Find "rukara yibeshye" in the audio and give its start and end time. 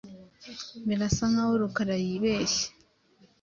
1.61-2.67